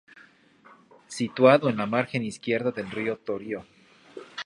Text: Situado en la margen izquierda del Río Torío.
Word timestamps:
Situado 1.07 1.69
en 1.69 1.77
la 1.77 1.85
margen 1.85 2.23
izquierda 2.23 2.71
del 2.71 2.89
Río 2.89 3.17
Torío. 3.17 3.63